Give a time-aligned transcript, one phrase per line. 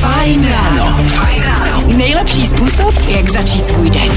[0.00, 0.96] Fajn ráno.
[1.96, 4.08] Nejlepší způsob, jak začít svůj den.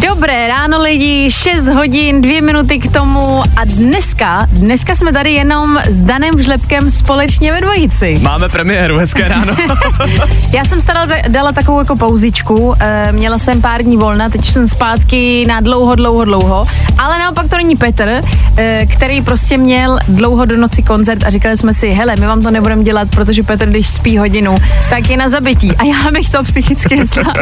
[0.00, 5.78] Dobré ráno lidi, 6 hodin, 2 minuty k tomu a dneska, dneska jsme tady jenom
[5.88, 8.18] s Danem Žlepkem společně ve dvojici.
[8.22, 9.56] Máme premiéru, hezké ráno.
[10.52, 14.68] Já jsem stala, dala takovou jako pauzičku, e, měla jsem pár dní volna, teď jsem
[14.68, 16.64] zpátky na dlouho, dlouho, dlouho,
[16.98, 18.22] ale naopak to není Petr,
[18.56, 22.42] e, který prostě měl dlouho do noci koncert a říkali jsme si, hele, my vám
[22.42, 24.54] to nebudeme dělat, protože Petr, když spí hodinu,
[24.90, 27.34] tak je na zabití a já bych to psychicky nesla.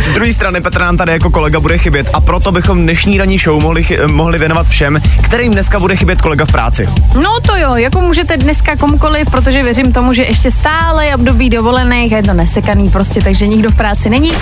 [0.00, 3.38] Z druhé strany Petr nám tady jako kolega bude chybět a proto bychom dnešní ranní
[3.38, 6.88] show mohli, mohli věnovat všem, kterým dneska bude chybět kolega v práci.
[7.22, 11.50] No to jo, jako můžete dneska komukoliv, protože věřím tomu, že ještě stále je období
[11.50, 14.32] dovolených a je to nesekaný prostě, takže nikdo v práci není.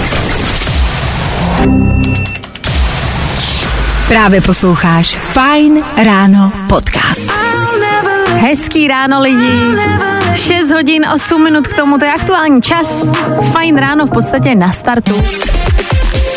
[4.08, 7.32] Právě posloucháš Fine Ráno podcast.
[8.40, 9.60] Hezký ráno lidi.
[10.34, 13.04] 6 hodin 8 minut k tomu, to je aktuální čas.
[13.52, 15.22] Fajn ráno v podstatě na startu.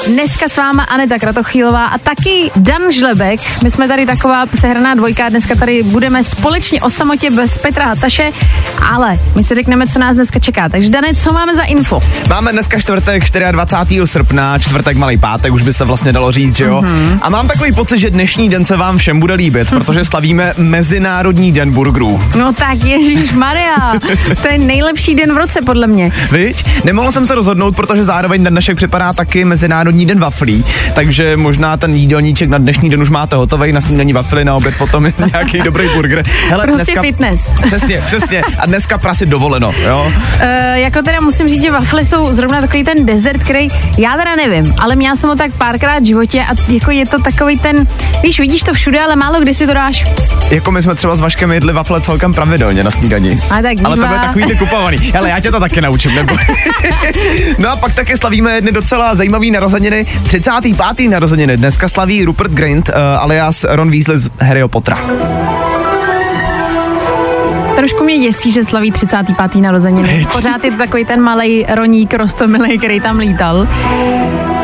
[0.07, 3.39] Dneska s váma Aneta Kratochýlová a taky Dan Žlebek.
[3.63, 8.31] My jsme tady taková sehraná dvojka, dneska tady budeme společně o samotě bez Petra Hataše,
[8.91, 10.69] ale my si řekneme, co nás dneska čeká.
[10.69, 11.99] Takže Dane, co máme za info?
[12.29, 14.07] Máme dneska čtvrtek 24.
[14.07, 16.81] srpna, čtvrtek malý pátek, už by se vlastně dalo říct, že jo?
[16.81, 17.19] Mm-hmm.
[17.21, 21.51] A mám takový pocit, že dnešní den se vám všem bude líbit, protože slavíme Mezinárodní
[21.51, 22.21] den burgerů.
[22.37, 23.93] No tak Ježíš Maria,
[24.41, 26.11] to je nejlepší den v roce podle mě.
[26.31, 26.65] Viď?
[26.83, 31.37] Nemohl jsem se rozhodnout, protože zároveň den dnešek připadá taky Mezinárodní Mezinárodní den waflí, takže
[31.37, 35.07] možná ten jídelníček na dnešní den už máte hotový, na snídaní wafly, na oběd potom
[35.31, 36.23] nějaký dobrý burger.
[36.49, 37.49] Hele, prostě dneska, fitness.
[37.65, 38.41] Přesně, přesně.
[38.59, 40.11] A dneska prasi dovoleno, jo?
[40.15, 40.41] Uh,
[40.73, 44.73] jako teda musím říct, že wafly jsou zrovna takový ten dezert, který já teda nevím,
[44.79, 47.87] ale měla jsem ho tak párkrát v životě a jako je to takový ten,
[48.23, 50.05] víš, vidíš to všude, ale málo kdy si to dáš.
[50.51, 53.41] Jako my jsme třeba s Vaškem jedli wafle celkem pravidelně na snídaní.
[53.49, 54.97] A tak ale to bude takový ty kupovaný.
[54.97, 56.37] Hele, já tě to taky naučím, nebo?
[57.57, 60.05] no a pak taky slavíme jedny docela zajímavý narozeniny narozeniny.
[60.29, 61.09] 35.
[61.09, 64.97] narozeniny dneska slaví Rupert Grint, uh, alias Ron Weasley z Harryho Pottera.
[67.75, 69.61] Trošku mě děsí, že slaví 35.
[69.61, 70.27] narozeniny.
[70.33, 73.67] Pořád je to takový ten malý roník rostomilý, který tam lítal.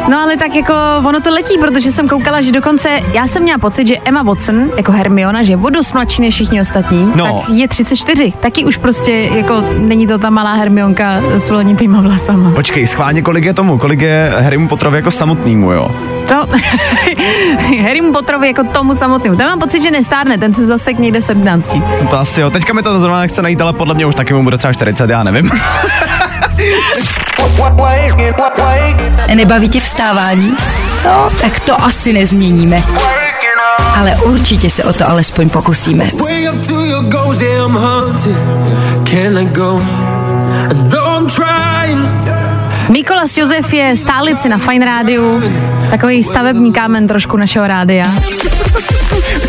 [0.10, 0.74] No ale tak jako
[1.08, 4.70] ono to letí, protože jsem koukala, že dokonce já jsem měla pocit, že Emma Watson
[4.78, 7.26] jako Hermiona, že je dost mladší než všichni ostatní, no.
[7.26, 8.34] tak je 34.
[8.40, 12.52] Taky už prostě jako není to ta malá Hermionka s vlnitýma vlasama.
[12.52, 15.92] Počkej, schválně kolik je tomu, kolik je Harrymu Potterovi jako samotnému, jo?
[16.32, 16.48] To,
[17.84, 19.36] Harrymu Potterovi jako tomu samotnému.
[19.36, 21.74] Ten mám pocit, že nestárne, ten se zase někde v 17.
[21.74, 24.34] No to asi jo, teďka mi to zrovna nechce najít, ale podle mě už taky
[24.34, 25.52] mu bude třeba 40, já nevím.
[29.36, 30.58] Nebaví tě vstávání?
[31.06, 32.84] No, tak to asi nezměníme.
[34.00, 36.10] Ale určitě se o to alespoň pokusíme.
[42.90, 45.42] Mikolas Josef je stálici na Fine Rádiu,
[45.90, 48.06] takový stavební kámen trošku našeho rádia.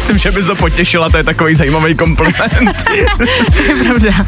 [0.02, 2.84] Myslím, že by to potěšila, to je takový zajímavý kompliment.
[3.56, 4.26] to je pravda.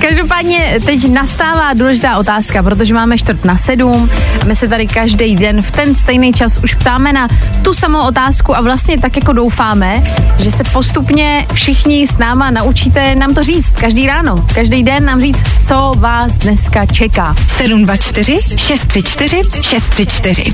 [0.00, 4.10] Každopádně teď nastává důležitá otázka, protože máme čtvrt na sedm.
[4.46, 7.28] My se tady každý den v ten stejný čas už ptáme na
[7.62, 10.02] tu samou otázku a vlastně tak jako doufáme,
[10.38, 15.20] že se postupně všichni s náma naučíte nám to říct každý ráno, každý den nám
[15.20, 17.34] říct, co vás dneska čeká.
[17.46, 20.52] 724 634 634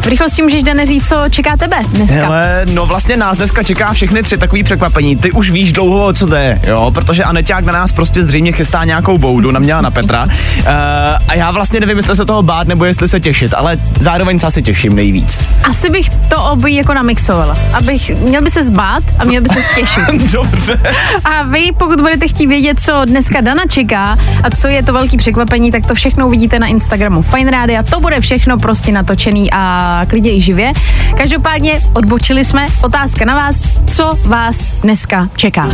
[0.00, 2.14] V rychlosti můžeš, Dane, říct, co čeká tebe dneska.
[2.14, 5.16] Hele, no vlastně nás dneska čeká všechny tři takový překvapení.
[5.16, 9.18] Ty už víš dlouho, co jde, jo, protože Aneťák na nás prostě zřejmě chystá nějakou
[9.18, 10.24] boudu, na mě a na Petra.
[10.24, 10.32] Uh,
[11.28, 14.46] a já vlastně nevím, jestli se toho bát nebo jestli se těšit, ale zároveň se
[14.46, 15.48] asi těším nejvíc.
[15.64, 17.56] Asi bych to obojí jako namixovala.
[17.74, 20.32] Abych, měl by se zbát a měl by se stěšit.
[20.32, 20.80] Dobře.
[21.24, 25.16] A vy, pokud budete chtít vědět, co dneska Dana čeká a co je to velký
[25.16, 27.82] překvapení, tak to všechno uvidíte na Instagramu Fine Radio.
[27.90, 30.72] To bude všechno prostě natočený a klidně i živě.
[31.18, 32.66] Každopádně odbočili jsme.
[32.82, 35.68] Otázka na vás, co vás dneska čeká.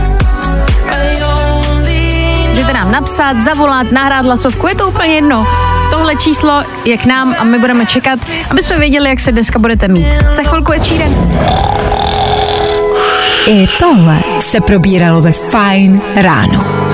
[2.51, 5.47] Můžete nám napsat, zavolat, nahrát hlasovku, je to úplně jedno.
[5.91, 8.19] Tohle číslo je k nám a my budeme čekat,
[8.51, 10.07] aby jsme věděli, jak se dneska budete mít.
[10.37, 11.15] Za chvilku je číren.
[13.47, 16.88] I tohle se probíralo ve Fine ráno.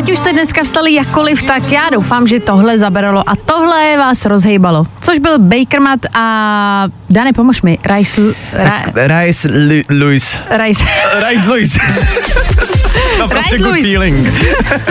[0.00, 4.24] Ať už jste dneska vstali jakkoliv, tak já doufám, že tohle zaberalo a tohle vás
[4.24, 4.86] rozhejbalo.
[5.00, 7.78] Což byl Bakermat a Dane, pomož mi.
[7.96, 8.20] Rice...
[8.52, 9.48] Ra, Rice
[9.90, 10.38] Louis.
[10.64, 10.84] Rice.
[11.28, 11.78] Rice Louis.
[13.20, 13.82] no prostě good Louis.
[13.82, 14.28] feeling.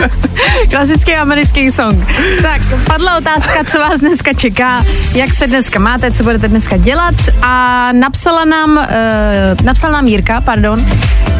[0.70, 2.06] Klasický americký song.
[2.42, 4.84] Tak, padla otázka, co vás dneska čeká,
[5.14, 10.40] jak se dneska máte, co budete dneska dělat a napsala nám, uh, napsal nám Jirka,
[10.40, 10.86] pardon,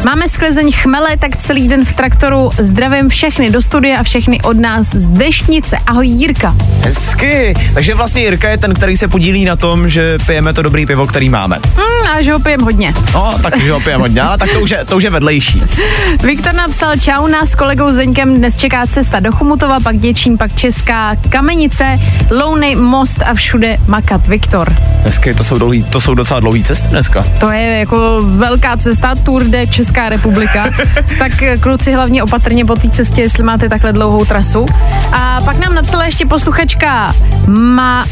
[0.05, 4.57] máme sklezeň chmele, tak celý den v traktoru zdravím všechny do studia a všechny od
[4.59, 5.77] nás z Deštnice.
[5.87, 6.55] Ahoj Jirka.
[6.85, 7.53] Hezky.
[7.73, 11.07] Takže vlastně Jirka je ten, který se podílí na tom, že pijeme to dobrý pivo,
[11.07, 11.59] který máme.
[11.75, 12.93] Hmm, a že ho pijem hodně.
[13.13, 15.63] No, takže ho pijeme hodně, ale tak to už je, to už je vedlejší.
[16.23, 20.55] Viktor napsal, čau, nás s kolegou Zdeňkem dnes čeká cesta do Chomutova, pak Děčín, pak
[20.55, 21.97] Česká Kamenice,
[22.31, 24.27] Louny, Most a všude makat.
[24.27, 24.75] Viktor.
[25.03, 27.25] Hezky, to jsou, dlouhý, to jsou docela dlouhý cesty dneska.
[27.39, 30.69] To je jako velká cesta, Tour de Česká republika.
[31.19, 34.65] tak eh, kluci hlavně opatrně po té cestě, jestli máte takhle dlouhou trasu.
[35.11, 37.15] A pak nám napsala ještě posluchačka
[37.47, 38.05] Ma,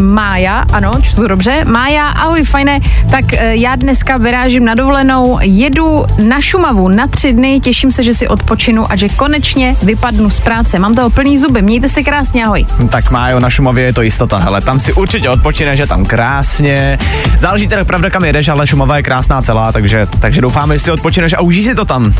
[0.00, 1.64] Mája, ano, čtu to dobře.
[1.64, 2.80] Mája, ahoj, fajné.
[3.10, 8.02] Tak eh, já dneska vyrážím na dovolenou, jedu na Šumavu na tři dny, těším se,
[8.02, 10.78] že si odpočinu a že konečně vypadnu z práce.
[10.78, 12.66] Mám toho plný zuby, mějte se krásně, ahoj.
[12.90, 16.98] Tak Májo, na Šumavě je to jistota, hele, tam si určitě odpočine, že tam krásně.
[17.38, 20.90] Záleží teda pravda, kam jedeš, ale Šumava je krásná celá, takže, takže doufáme, že si
[20.90, 22.14] odpočineš a užij si to tam.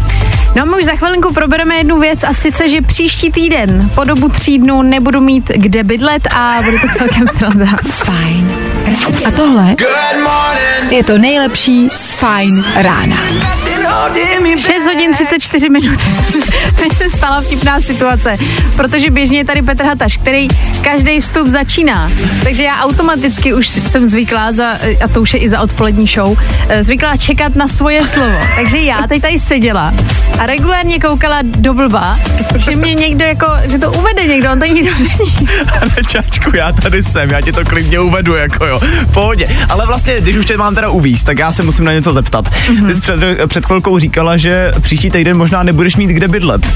[0.56, 4.04] No a my už za chvilinku probereme jednu věc a sice, že příští týden po
[4.04, 7.65] dobu tří dnů nebudu mít kde bydlet a bude to celkem sranda.
[7.92, 8.58] Fajn.
[9.26, 9.74] A tohle
[10.90, 13.16] je to nejlepší z Fajn rána.
[14.66, 15.98] 6 hodin 34 minut.
[16.76, 18.36] Teď se stala vtipná situace,
[18.76, 20.48] protože běžně je tady Petr Hataš, který
[20.82, 22.10] každý vstup začíná.
[22.42, 24.70] Takže já automaticky už jsem zvyklá, za,
[25.04, 26.38] a to už je i za odpolední show,
[26.68, 28.38] eh, zvyklá čekat na svoje slovo.
[28.56, 29.94] Takže já teď tady seděla
[30.38, 32.18] a regulárně koukala do blba,
[32.56, 35.48] že mě někdo jako, že to uvede někdo, on tady nikdo není.
[36.08, 38.80] Čačku, já tady jsem, já ti to klidně uvedu, jako jo,
[39.14, 39.56] pohodě.
[39.68, 42.48] Ale vlastně, když už tě mám teda uvízt, tak já se musím na něco zeptat.
[42.48, 42.86] Mm-hmm.
[42.86, 46.66] Ty jsi před, před chvilkou říkala, že příští týden možná nebudeš mít kde bydlet.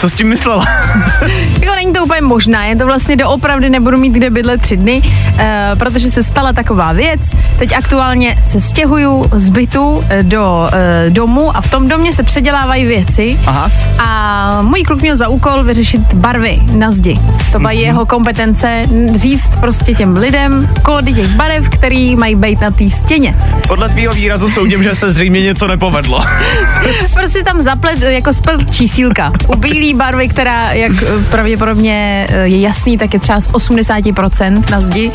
[0.00, 0.64] Co s tím myslela?
[1.60, 5.02] Jako není to úplně možná, je to vlastně doopravdy nebudu mít kde bydlet tři dny,
[5.02, 5.40] uh,
[5.78, 7.20] protože se stala taková věc.
[7.58, 12.22] Teď aktuálně se stěhuju z bytu eh, do uh, domu a v tom domě se
[12.22, 13.38] předělávají věci.
[13.46, 13.70] Aha.
[13.98, 17.18] A můj kluk měl za úkol vyřešit barvy na zdi.
[17.52, 17.78] To byla Mhm.
[17.80, 18.82] jeho kompetence
[19.14, 23.36] říct prostě těm lidem kódy těch barev, který mají být na té stěně.
[23.68, 26.24] Podle tvýho výrazu soudím, že se zřejmě něco nepovedlo.
[27.14, 29.32] Prostě tam zaplet, jako spl čísílka.
[29.48, 34.70] U bílé barvy, která, jak eh, pravděpodobně eh, je jasný, tak je třeba z 80%
[34.70, 35.12] na zdi,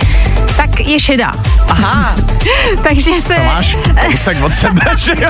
[0.58, 1.32] tak je šedá.
[1.68, 2.16] Aha,
[2.84, 5.30] Takže se, to máš kousek od sebe, že jo?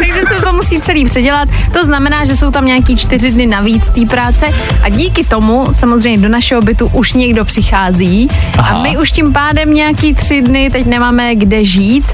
[0.00, 1.48] Takže se to musí celý předělat.
[1.72, 4.46] To znamená, že jsou tam nějaký čtyři dny navíc té práce
[4.82, 8.28] a díky tomu samozřejmě do našeho bytu už někdo přichází
[8.58, 8.82] a Aha.
[8.82, 12.04] my už tím pádem nějaký tři dny teď nemáme kde žít.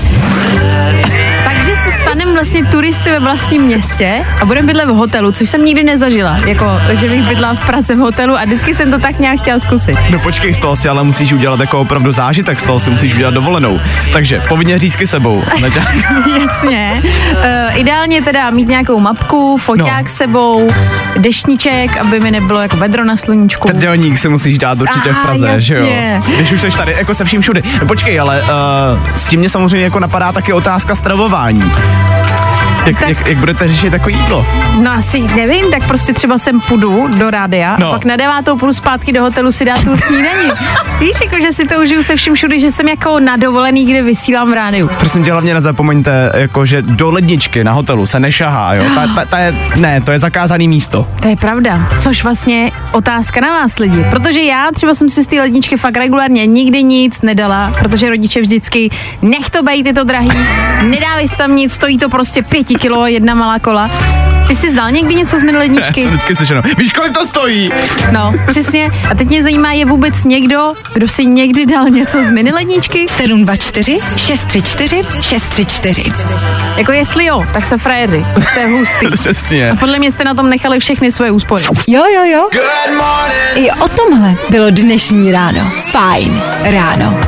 [1.45, 1.68] Takže
[2.39, 6.39] vlastně turisty ve vlastním městě a budeme bydlet v hotelu, což jsem nikdy nezažila.
[6.47, 9.61] Jako, že bych bydla v Praze v hotelu a vždycky jsem to tak nějak chtěla
[9.61, 9.97] zkusit.
[10.11, 13.15] No počkej, z toho si ale musíš udělat jako opravdu zážitek, z toho si musíš
[13.15, 13.81] udělat dovolenou.
[14.13, 15.43] Takže povinně řízky sebou.
[16.41, 17.03] Jasně.
[17.03, 20.09] Uh, ideálně teda mít nějakou mapku, foťák No.
[20.11, 20.71] s sebou,
[21.17, 23.69] deštníček, aby mi nebylo jako vedro na sluníčku.
[23.69, 25.87] Trdelník si musíš dát určitě v Aha, Praze, že jo?
[25.87, 26.37] jasně.
[26.37, 27.63] Když už jsi tady, jako se vším všude.
[27.81, 31.73] No, počkej, ale uh, s tím mě samozřejmě jako napadá taky otázka stravování.
[32.89, 34.47] Jak, Tak- jak, jak budete řešit takový jídlo?
[34.83, 37.89] No asi nevím, tak prostě třeba sem půjdu do rádia No.
[37.89, 40.51] a pak na devátou půjdu zpátky do hotelu si dát tu snídaní.
[41.01, 44.03] Víš, jako že si to užiju se vším všude, že jsem jako na dovolený, kde
[44.03, 44.91] vysílám v rádiu.
[44.99, 48.85] Prosím tě, hlavně nezapomeňte, jako, že do ledničky na hotelu se nešahá, jo?
[48.95, 51.09] Ta, ta, ta je, ne, to je zakázaný místo.
[51.23, 51.89] To je pravda.
[52.03, 54.05] Což vlastně otázka na vás lidi.
[54.11, 58.41] Protože já třeba jsem si z té ledničky fakt regulárně nikdy nic nedala, protože rodiče
[58.41, 58.91] vždycky
[59.23, 60.31] nech to bejt, je to drahý,
[60.83, 63.91] nedávej si tam nic, stojí to prostě pěti kilo, jedna malá kola.
[64.49, 66.03] Ty jsi zdal někdy něco z mini Já ledničky?
[66.03, 66.63] jsem vždycky slyšeno.
[66.79, 67.73] Víš, kolik to stojí?
[68.13, 68.91] No, přesně.
[69.11, 73.09] A teď mě zajímá, je vůbec někdo, kdo si někdy dal něco z mini ledničky?
[73.09, 76.03] 724 634 634.
[76.77, 78.25] Jako jestli jo, tak se frajeři.
[78.55, 79.07] To je hustý.
[79.13, 79.71] Přesně.
[79.71, 81.65] A podle mě jste na tom nechali všechny svoje úspory.
[81.89, 82.49] Jo, jo, jo.
[83.55, 85.71] I o tomhle bylo dnešní ráno.
[85.91, 87.21] Fajn ráno.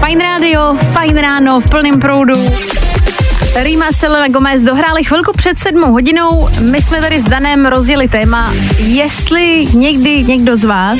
[0.00, 2.34] Fajn rádio, fajn ráno v plném proudu.
[3.54, 6.48] Rýma Selena Gomez dohráli chvilku před sedmou hodinou.
[6.60, 10.98] My jsme tady s Danem rozjeli téma, jestli někdy někdo z vás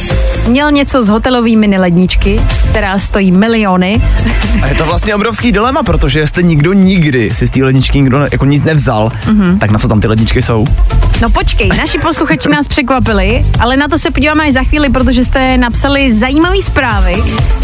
[0.48, 2.40] měl něco z hotelové mini ledničky,
[2.70, 4.02] která stojí miliony.
[4.62, 8.26] A je to vlastně obrovský dilema, protože jestli nikdo nikdy si z té ledničky nikdo
[8.32, 9.58] jako nic nevzal, mm-hmm.
[9.58, 10.66] tak na co tam ty ledničky jsou?
[11.22, 15.24] No počkej, naši posluchači nás překvapili, ale na to se podíváme až za chvíli, protože
[15.24, 17.14] jste napsali zajímavé zprávy.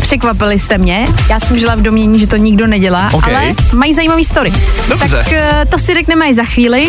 [0.03, 1.07] Překvapili jste mě.
[1.31, 3.25] Já jsem žila v domění, že to nikdo nedělá, OK.
[3.29, 4.53] ale mají zajímavý story.
[4.89, 5.17] Dobře.
[5.17, 6.89] Tak eh, to si řekneme až za chvíli.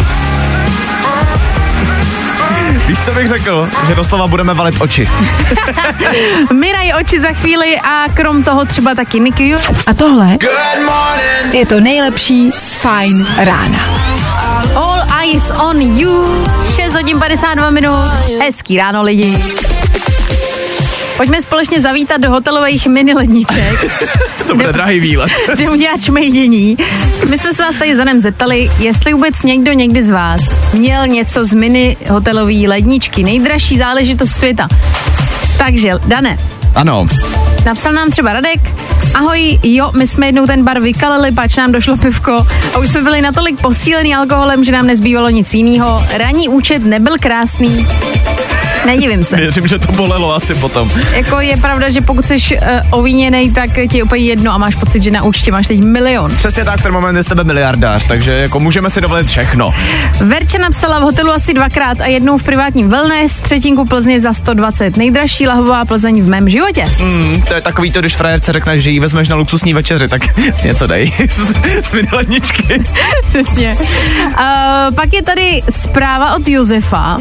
[2.88, 3.70] Víš, co bych řekl?
[3.88, 5.10] Že doslova budeme valit oči.
[6.54, 9.56] Mirají oči za chvíli a krom toho třeba taky Nicky.
[9.88, 10.38] A tohle
[11.52, 13.80] je to nejlepší z Fine rána.
[14.76, 16.46] All eyes on you.
[16.76, 17.96] 6 hodin 52 minut.
[18.42, 19.44] Hezký ráno lidi.
[21.18, 23.94] Pojďme společně zavítat do hotelových mini ledniček,
[24.48, 25.32] To bude drahý výlet.
[25.72, 26.78] udělat čmejdění.
[27.30, 30.42] My jsme se vás tady zanem zeptali, jestli vůbec někdo někdy z vás
[30.74, 33.24] měl něco z mini hotelové ledničky.
[33.24, 34.68] Nejdražší záležitost světa.
[35.58, 36.38] Takže, Dane,
[36.76, 37.06] Ano.
[37.66, 38.60] Napsal nám třeba Radek,
[39.16, 43.02] ahoj, jo, my jsme jednou ten bar vykalili, pač nám došlo pivko a už jsme
[43.02, 46.04] byli natolik posílený alkoholem, že nám nezbývalo nic jiného.
[46.18, 47.88] Ranní účet nebyl krásný.
[48.88, 49.36] Nedivím se.
[49.36, 50.92] Věřím, že to bolelo asi potom.
[51.16, 54.76] Jako je pravda, že pokud jsi uh, ovíněnej, tak ti je úplně jedno a máš
[54.76, 56.36] pocit, že na účtě máš teď milion.
[56.36, 59.74] Přesně tak, ten moment je z tebe miliardář, takže jako můžeme si dovolit všechno.
[60.20, 64.98] Verča napsala v hotelu asi dvakrát a jednou v privátním wellness, třetinku Plzně za 120.
[64.98, 66.84] Nejdražší lahová Plzeň v mém životě.
[67.00, 70.22] Mm, to je takový to, když frajerce řekneš, že ji vezmeš na luxusní večeři, tak
[70.56, 71.54] si něco dej z,
[71.90, 72.84] z ledničky.
[73.28, 73.78] Přesně.
[74.28, 77.18] Uh, pak je tady zpráva od Josefa.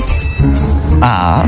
[1.02, 1.44] A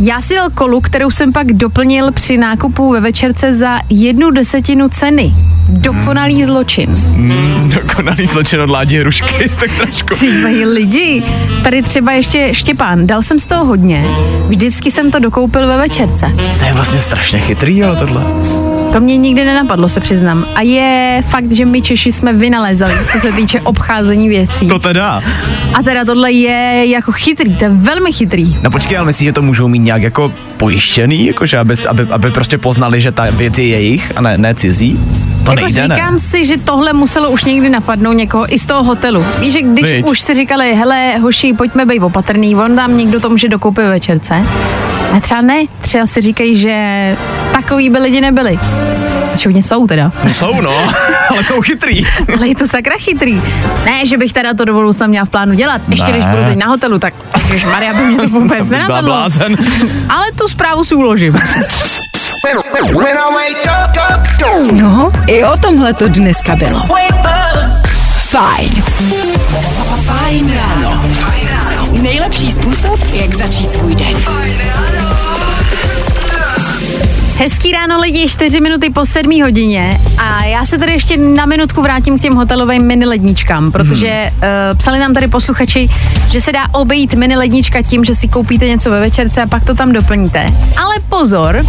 [0.00, 4.88] Já si dal kolu, kterou jsem pak doplnil při nákupu ve večerce za jednu desetinu
[4.88, 5.34] ceny.
[5.68, 6.90] Dokonalý zločin.
[7.16, 10.14] mm, dokonalý zločin od Ládí Hrušky, tak trošku.
[10.14, 11.22] Ty lidi.
[11.62, 13.06] Tady třeba ještě Štěpán.
[13.06, 14.04] Dal jsem z toho hodně.
[14.48, 16.32] Vždycky jsem to dokoupil ve večerce.
[16.58, 18.22] To je vlastně strašně chytrý, jo, tohle.
[18.92, 20.46] To mě nikdy nenapadlo, se přiznám.
[20.54, 24.66] A je fakt, že my Češi jsme vynalézali, co se týče obcházení věcí.
[24.66, 25.22] To teda.
[25.74, 28.56] A teda tohle je jako chytrý, to je velmi chytrý.
[28.62, 32.30] No počkej, ale myslíš, že to můžou mít nějak jako pojištěný, jakože aby, aby, aby
[32.30, 34.98] prostě poznali, že ta věc je jejich a ne, ne cizí?
[35.44, 36.18] To jako nejde, říkám ne?
[36.18, 39.24] si, že tohle muselo už někdy napadnout někoho i z toho hotelu.
[39.40, 40.06] Víš, že když Viď.
[40.06, 43.90] už si říkali, hele, hoši, pojďme být opatrný, on tam někdo to může dokoupit ve
[43.90, 44.34] večerce.
[45.16, 47.16] A třeba ne, třeba si říkají, že
[47.52, 48.58] takový by lidi nebyli.
[49.34, 50.12] Očividně jsou teda.
[50.24, 50.70] No jsou, no,
[51.30, 52.06] ale jsou chytrý.
[52.36, 53.42] Ale je to sakra chytrý.
[53.84, 55.80] Ne, že bych teda to do budoucna měla v plánu dělat.
[55.88, 56.12] Ještě Ne.
[56.12, 59.02] když budu teď na hotelu, tak Ježiš Maria by mě to vůbec nenapadlo.
[59.10, 59.56] blázen.
[60.08, 61.40] Ale tu zprávu si uložím.
[64.72, 66.80] No, i o tomhle to dneska bylo.
[68.30, 68.84] Fajn.
[70.04, 71.02] Fajn ráno.
[72.02, 74.14] Nejlepší způsob, jak začít svůj den.
[77.42, 81.82] Hezký ráno lidi, 4 minuty po 7 hodině a já se tady ještě na minutku
[81.82, 84.50] vrátím k těm hotelovým mini ledničkám, protože Mhm.
[84.72, 85.88] uh, psali nám tady posluchači,
[86.30, 89.64] že se dá obejít mini lednička tím, že si koupíte něco ve večerce a pak
[89.64, 90.46] to tam doplníte.
[90.76, 91.64] Ale pozor,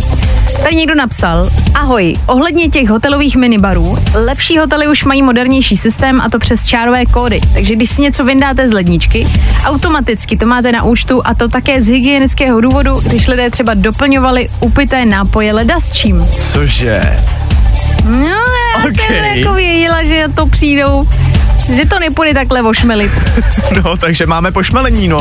[0.63, 6.29] tady někdo napsal, ahoj, ohledně těch hotelových minibarů, lepší hotely už mají modernější systém a
[6.29, 9.27] to přes čárové kódy, takže když si něco vyndáte z ledničky,
[9.65, 14.49] automaticky to máte na účtu a to také z hygienického důvodu, když lidé třeba doplňovali
[14.59, 16.27] upité nápoje leda s čím.
[16.51, 17.01] Cože?
[18.05, 19.39] No, já jsem Okej.
[19.39, 21.07] jako věděla, že to přijdou,
[21.69, 23.11] že to nepůjde takhle ošmelit.
[23.83, 25.17] No, takže máme pošmelení, no.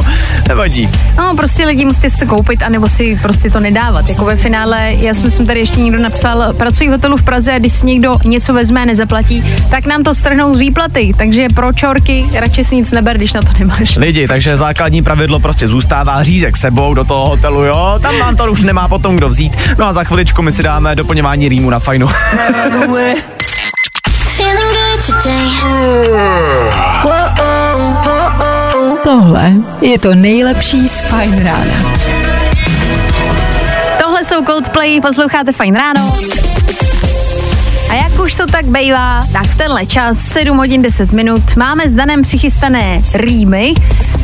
[0.48, 0.90] Nevadí.
[1.16, 4.08] No, prostě lidi musíte si to koupit, anebo si prostě to nedávat.
[4.08, 7.52] Jako ve finále, já si myslím, tady ještě někdo napsal, pracuji v hotelu v Praze
[7.52, 11.12] a když si někdo něco vezme a nezaplatí, tak nám to strhnou z výplaty.
[11.18, 13.96] Takže pro čorky radši si nic neber, když na to nemáš.
[13.96, 17.98] Lidi, takže základní pravidlo prostě zůstává řízek sebou do toho hotelu, jo?
[18.02, 19.52] Tam vám to už nemá potom kdo vzít.
[19.78, 22.08] No a za chviličku my si dáme doplňování rýmu na fajnu.
[29.04, 31.94] Tohle je to nejlepší z Fajn rána.
[34.02, 36.16] Tohle jsou Coldplay, posloucháte Fajn ráno.
[37.90, 41.88] A jak už to tak bývá, tak v tenhle čas 7 hodin 10 minut máme
[41.88, 43.74] s Danem přichystané rýmy,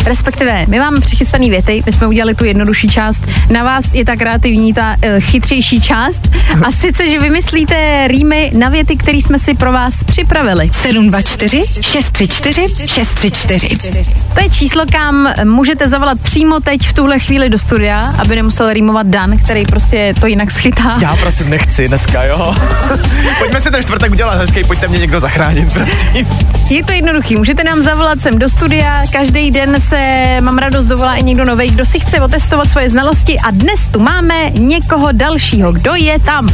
[0.07, 4.17] respektive my máme přichystané věty, my jsme udělali tu jednodušší část, na vás je ta
[4.17, 6.21] kreativní, ta uh, chytřejší část
[6.67, 10.71] a sice, že vymyslíte rýmy na věty, které jsme si pro vás připravili.
[10.73, 14.13] 724 634 634.
[14.35, 18.73] To je číslo, kam můžete zavolat přímo teď v tuhle chvíli do studia, aby nemusel
[18.73, 20.99] rýmovat Dan, který prostě to jinak schytá.
[21.01, 22.55] Já prosím nechci dneska, jo?
[23.39, 26.27] Pojďme si ten čtvrtek udělat hezký, pojďte mě někdo zachránit, prosím.
[26.71, 31.15] Je to jednoduchý, můžete nám zavolat sem do studia, každý den se mám radost dovolá
[31.15, 35.73] i někdo nový, kdo si chce otestovat svoje znalosti a dnes tu máme někoho dalšího.
[35.73, 36.49] Kdo je tam?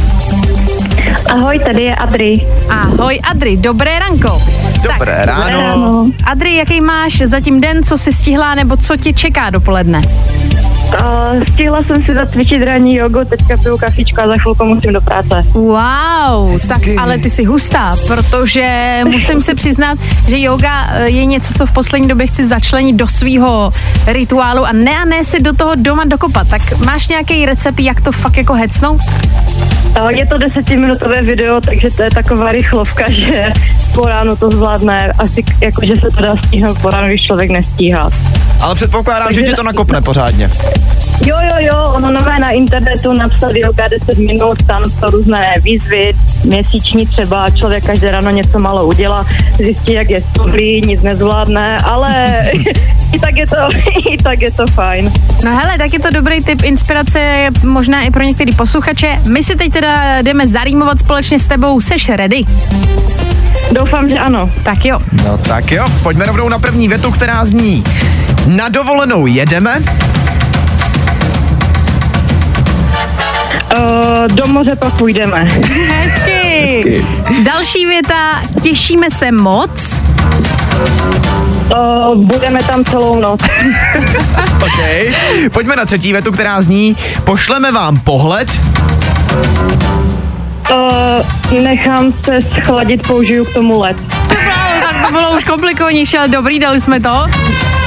[1.25, 2.47] Ahoj, tady je Adri.
[2.69, 4.41] Ahoj Adri, dobré ranko.
[4.83, 6.11] Dobré tak, ráno.
[6.31, 10.01] Adri, jaký máš zatím den, co si stihla nebo co ti čeká dopoledne?
[10.85, 15.01] Uh, stihla jsem si zacvičit ranní jogu, teďka piju kafičko a za chvilku musím do
[15.01, 15.43] práce.
[15.53, 21.53] Wow, tak ale ty jsi hustá, protože musím se přiznat, že yoga eh, je něco,
[21.53, 23.71] co v poslední době chci začlenit do svého
[24.07, 26.47] rituálu a ne a ne si do toho doma dokopat.
[26.49, 29.01] Tak máš nějaký recept, jak to fakt jako hecnout?
[30.01, 33.53] Uh, je to desetiminutové video, takže to je taková rychlovka, že
[33.93, 35.13] po ránu to zvládne.
[35.17, 38.09] Asi jako, že se to dá stihnout po ránu, když člověk nestíhá.
[38.61, 40.49] Ale předpokládám, že tě to nakopne pořádně.
[41.25, 46.13] Jo, jo, jo, ono nové na internetu napsat yoga 10 minut, tam jsou různé výzvy,
[46.43, 49.25] měsíční třeba, člověk každé ráno něco malo udělá,
[49.57, 52.41] zjistí, jak je stuhlý, nic nezvládne, ale
[53.13, 53.55] i tak je to,
[54.11, 55.11] i tak je to fajn.
[55.43, 59.19] No hele, tak je to dobrý tip inspirace, možná i pro některý posluchače.
[59.25, 61.81] My si teď teda jdeme zarýmovat společně s tebou.
[61.81, 62.43] Seš ready?
[63.71, 64.49] Doufám, že ano.
[64.63, 64.99] Tak jo.
[65.25, 67.83] No tak jo, pojďme rovnou na první větu, která zní.
[68.47, 69.83] Na dovolenou jedeme,
[73.77, 75.43] Uh, do moře pak půjdeme.
[75.43, 76.31] Hezky.
[76.31, 77.05] Hezky.
[77.43, 80.01] Další věta, těšíme se moc.
[81.75, 83.41] Uh, budeme tam celou noc.
[84.65, 84.79] OK.
[85.51, 86.97] Pojďme na třetí větu, která zní.
[87.23, 88.59] Pošleme vám pohled.
[90.75, 93.97] Uh, nechám se schladit, použiju k tomu led.
[94.27, 97.25] Bravo, tak to bylo už komplikovanější, ale dobrý, dali jsme to.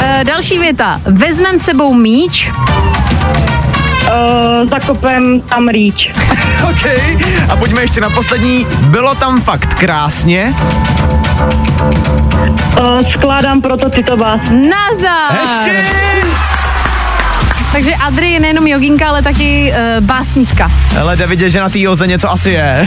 [0.01, 1.01] E, další věta.
[1.05, 2.51] Vezmem sebou míč.
[4.09, 6.09] Uh, zakopem tam rýč.
[6.71, 6.85] OK.
[7.49, 8.67] A pojďme ještě na poslední.
[8.81, 10.55] Bylo tam fakt krásně.
[12.81, 14.41] Uh, skládám proto tyto bás.
[14.51, 15.33] Nazdar!
[15.33, 15.87] Hezky!
[17.73, 20.71] Takže Adri je nejenom joginka, ale taky uh, básnička.
[21.01, 22.87] Ale jde vidět, že na té joze něco asi je.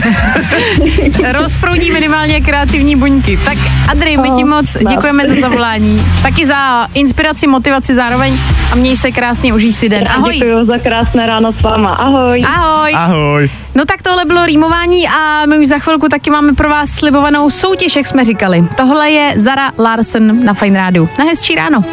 [1.32, 3.36] Rozproudí minimálně kreativní buňky.
[3.36, 6.06] Tak Adri, my ti moc děkujeme za zavolání.
[6.22, 8.38] Taky za inspiraci, motivaci zároveň
[8.72, 10.08] a měj se krásně, užij si den.
[10.08, 10.34] Ahoj.
[10.34, 11.94] Děkuji za krásné ráno s váma.
[11.94, 12.44] Ahoj.
[12.48, 12.94] Ahoj.
[12.96, 13.50] Ahoj.
[13.74, 17.50] No tak tohle bylo rýmování a my už za chvilku taky máme pro vás slibovanou
[17.50, 18.64] soutěž, jak jsme říkali.
[18.76, 21.08] Tohle je Zara Larsen na Fine Rádiu.
[21.18, 21.84] Na hezčí ráno.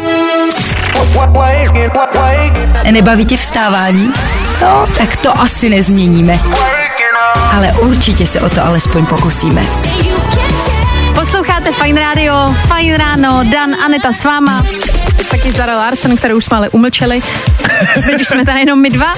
[2.90, 4.12] Nebaví tě vstávání?
[4.62, 6.38] No, tak to asi nezměníme.
[7.56, 9.66] Ale určitě se o to alespoň pokusíme.
[11.14, 12.34] Posloucháte Fine Radio,
[12.74, 14.62] Fine Ráno, Dan, Aneta s váma,
[15.30, 17.20] taky Zara Larsen, kterou jsme ale umlčeli.
[17.94, 19.12] Teď už jsme tady jenom my dva.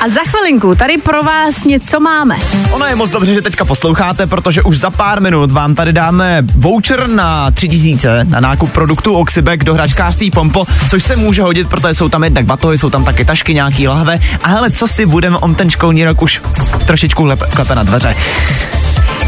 [0.00, 2.36] A za chvilinku tady pro vás něco máme.
[2.70, 6.42] Ono je moc dobře, že teďka posloucháte, protože už za pár minut vám tady dáme
[6.54, 11.94] voucher na 3000 na nákup produktu Oxybek do hračkářství Pompo, což se může hodit, protože
[11.94, 14.18] jsou tam jednak batohy, jsou tam taky tašky, nějaký lahve.
[14.42, 16.40] A hele, co si budeme on ten školní rok už
[16.86, 18.14] trošičku klepe, klepe na dveře.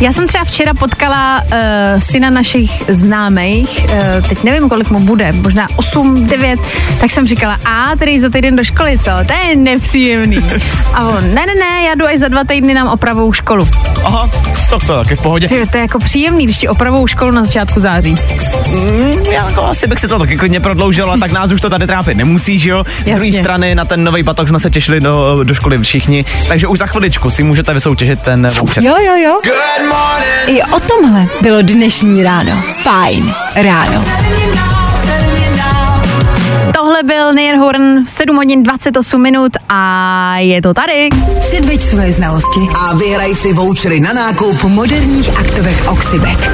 [0.01, 5.33] Já jsem třeba včera potkala uh, syna našich známých, uh, teď nevím, kolik mu bude,
[5.33, 6.61] možná 8, 9,
[7.01, 9.11] tak jsem říkala, a tady za týden do školy, co?
[9.27, 10.45] To je nepříjemný.
[10.95, 13.69] A on, ne, ne, ne, já jdu až za dva týdny nám opravou školu.
[14.05, 14.31] Aha,
[14.71, 15.49] tak to je taky v pohodě.
[15.49, 18.15] Ty, to je jako příjemný, když ti opravou školu na začátku září.
[18.69, 21.71] Mm, já jako asi bych si to taky klidně prodloužil, a tak nás už to
[21.71, 22.85] tady trápit nemusí, že jo?
[23.01, 26.67] Z druhé strany na ten nový batok jsme se těšili do, do školy všichni, takže
[26.67, 28.85] už za chviličku si můžete vysoutěžit ten voucher.
[28.85, 29.41] Jo, jo, jo.
[30.46, 32.62] I o tomhle bylo dnešní ráno.
[32.83, 34.05] Fajn ráno.
[36.74, 41.09] Tohle byl Nearhorn, 7 hodin 28 minut a je to tady.
[41.40, 46.50] Předveď své znalosti a vyhraj si vouchery na nákup moderních aktovek Oxybek.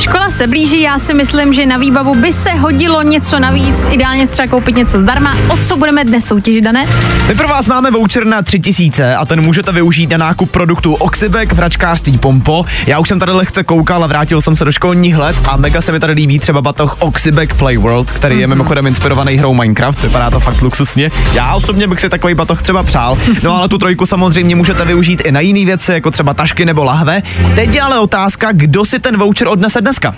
[0.00, 4.26] Škola se blíží, já si myslím, že na výbavu by se hodilo něco navíc, ideálně
[4.26, 5.36] třeba koupit něco zdarma.
[5.48, 6.86] O co budeme dnes soutěžit, Dané?
[7.28, 11.52] My pro vás máme voucher na 3000 a ten můžete využít na nákup produktů Oxybek
[11.52, 12.64] v hračkářství Pompo.
[12.86, 15.80] Já už jsem tady lehce koukal a vrátil jsem se do školních let a mega
[15.80, 20.30] se mi tady líbí třeba batoh Oxybek Playworld, který je mimochodem inspirovaný hrou Minecraft, vypadá
[20.30, 21.10] to fakt luxusně.
[21.32, 25.22] Já osobně bych si takový batoh třeba přál, no ale tu trojku samozřejmě můžete využít
[25.24, 27.22] i na jiné věci, jako třeba tašky nebo lahve.
[27.54, 30.14] Teď je ale otázka, kdo si ten voucher odnese dneska.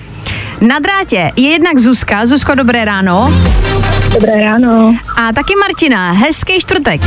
[0.61, 2.27] Na drátě je jednak Zuzka.
[2.27, 3.33] Zuzko, dobré ráno.
[4.15, 4.95] Dobré ráno.
[5.17, 6.13] A taky Martina.
[6.13, 7.01] Hezký čtvrtek.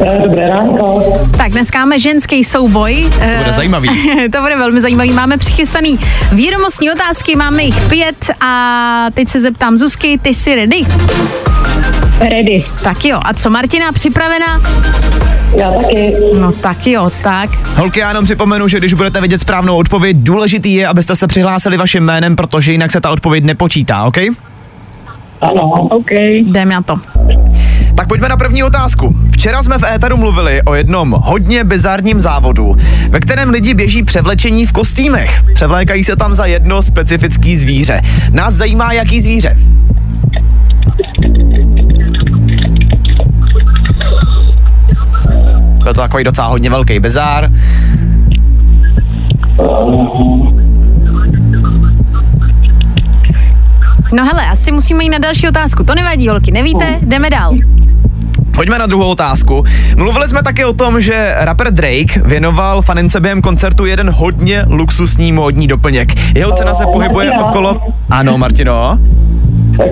[0.00, 1.02] Dobré ráno.
[1.36, 3.04] Tak dneska máme ženský souboj.
[3.10, 3.88] To bude zajímavý.
[4.32, 5.12] to bude velmi zajímavý.
[5.12, 5.98] Máme přichystaný
[6.32, 10.82] vědomostní otázky, máme jich pět a teď se zeptám Zuzky, ty jsi ready?
[12.20, 12.64] Ready.
[12.82, 14.60] Tak jo, a co Martina, připravená?
[15.58, 16.12] Já taky.
[16.40, 17.50] No tak jo, tak.
[17.76, 21.76] Holky, já jenom připomenu, že když budete vidět správnou odpověď, důležitý je, abyste se přihlásili
[21.76, 24.16] vaším jménem, protože jinak se ta odpověď nepočítá, OK?
[25.40, 26.10] Ano, OK.
[26.10, 27.00] Jdeme na to.
[28.00, 29.16] Tak pojďme na první otázku.
[29.30, 32.76] Včera jsme v éteru mluvili o jednom hodně bizarním závodu,
[33.08, 35.42] ve kterém lidi běží převlečení v kostýmech.
[35.54, 38.02] Převlékají se tam za jedno specifický zvíře.
[38.30, 39.56] Nás zajímá, jaký zvíře.
[45.82, 47.50] Byl to takový docela hodně velký bizár.
[54.12, 55.84] No hele, asi musíme jít na další otázku.
[55.84, 56.98] To nevadí, holky, nevíte?
[57.02, 57.54] Jdeme dál.
[58.54, 59.64] Pojďme na druhou otázku.
[59.96, 65.32] Mluvili jsme taky o tom, že rapper Drake věnoval fanince během koncertu jeden hodně luxusní
[65.32, 66.36] módní doplněk.
[66.36, 67.48] Jeho cena se pohybuje Martina.
[67.48, 67.80] okolo...
[68.10, 68.98] Ano, Martino.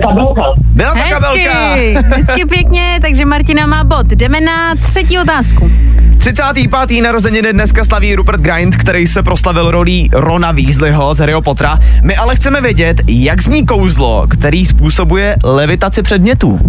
[0.03, 0.41] Kabelka.
[0.59, 1.73] Byla to kabelka.
[1.73, 4.07] Hezky, hezky pěkně, takže Martina má bod.
[4.07, 5.71] Jdeme na třetí otázku.
[6.17, 7.01] 35.
[7.01, 11.79] narozeniny dneska slaví Rupert Grint, který se proslavil rolí Rona Weasleyho z Harryho Pottera.
[12.03, 16.59] My ale chceme vědět, jak zní kouzlo, který způsobuje levitaci předmětů.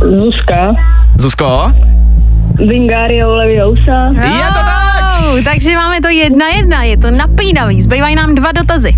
[0.00, 0.74] Zuzka.
[1.18, 1.72] Zuzko?
[2.70, 4.12] Zingario Leviosa.
[4.14, 4.84] Je to tak!
[5.44, 7.82] Takže máme to jedna jedna, je to napínavý.
[7.82, 8.92] Zbývají nám dva dotazy.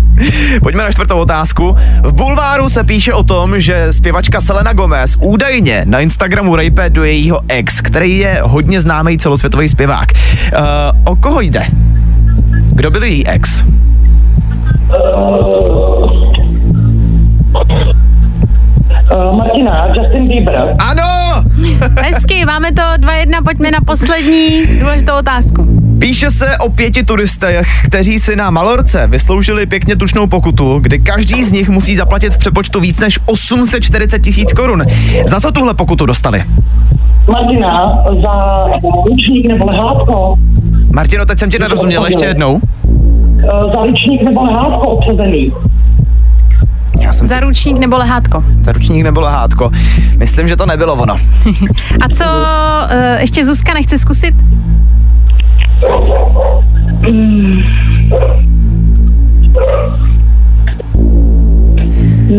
[0.63, 1.75] Pojďme na čtvrtou otázku.
[2.03, 7.03] V Bulváru se píše o tom, že zpěvačka Selena Gomez údajně na Instagramu rejpe do
[7.03, 10.07] jejího ex, který je hodně známý celosvětový zpěvák.
[10.13, 10.59] Uh,
[11.11, 11.65] o koho jde?
[12.71, 13.65] Kdo byl její ex?
[14.89, 16.27] Uh,
[19.15, 20.75] Martina, Justin Bieber.
[20.79, 21.43] Ano!
[22.01, 25.67] Hezky, máme to dva jedna, pojďme na poslední důležitou otázku.
[25.99, 31.43] Píše se o pěti turistech, kteří si na Malorce vysloužili pěkně tučnou pokutu, kdy každý
[31.43, 34.83] z nich musí zaplatit v přepočtu víc než 840 tisíc korun.
[35.27, 36.43] Za co tuhle pokutu dostali?
[37.31, 38.65] Martina, za
[39.09, 40.35] ručník nebo lehátko.
[40.93, 42.53] Martino, teď jsem ti nerozuměl ještě jednou.
[42.53, 45.51] Uh, za ručník nebo lehátko obsazený.
[47.07, 48.43] Já jsem Za ručník nebo lehátko.
[48.61, 49.71] za ručník nebo lehátko.
[50.17, 51.13] Myslím, že to nebylo ono.
[52.01, 54.35] A co, uh, ještě Zuzka nechce zkusit?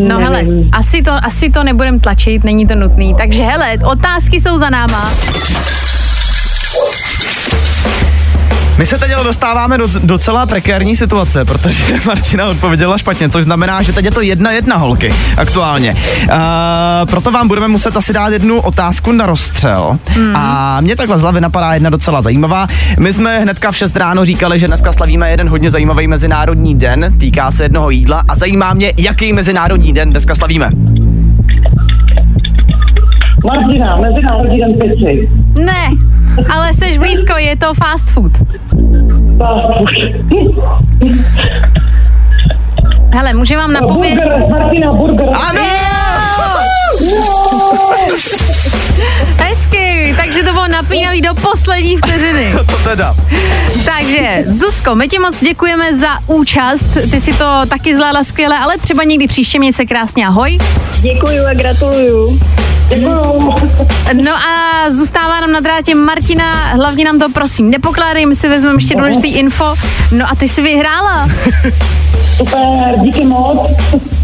[0.07, 3.15] No hele, asi to, asi to nebudem tlačit, není to nutný.
[3.17, 5.09] Takže hele, otázky jsou za náma.
[8.79, 13.81] My se teď ale dostáváme do docela prekérní situace, protože Martina odpověděla špatně, což znamená,
[13.81, 15.95] že teď je to jedna jedna holky aktuálně.
[16.23, 16.29] Uh,
[17.09, 19.97] proto vám budeme muset asi dát jednu otázku na rozstřel.
[20.05, 20.35] Hmm.
[20.35, 22.67] A mě takhle z hlavy napadá jedna docela zajímavá.
[22.99, 27.13] My jsme hnedka v 6 ráno říkali, že dneska slavíme jeden hodně zajímavý mezinárodní den,
[27.19, 30.69] týká se jednoho jídla a zajímá mě, jaký mezinárodní den dneska slavíme.
[33.45, 35.29] Martina, Mezinárodní den pici.
[35.65, 36.08] Ne,
[36.53, 38.31] ale jsi blízko, je to fast food.
[39.37, 39.89] Fast food.
[43.11, 44.19] Hele, může vám napovědět...
[44.23, 45.29] Burger, Martina, burger.
[45.49, 45.61] Ano!
[49.37, 52.53] Hezky, takže to bylo napínavý do poslední vteřiny.
[52.69, 53.15] To teda.
[53.85, 56.85] Takže, Zuzko, my ti moc děkujeme za účast.
[57.11, 60.27] Ty si to taky zvládla skvěle, ale třeba někdy příště měj se krásně.
[60.27, 60.57] Ahoj.
[61.01, 62.39] Děkuju a gratuluju.
[62.89, 63.53] Děkuju.
[64.23, 68.77] No a zůstává nám na drátě Martina, hlavně nám to prosím nepokládej, my si vezmeme
[68.77, 69.73] ještě důležitý info.
[70.11, 71.29] No a ty jsi vyhrála.
[72.37, 73.59] Super, díky moc.